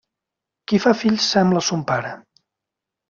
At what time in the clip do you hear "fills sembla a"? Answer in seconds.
1.03-1.67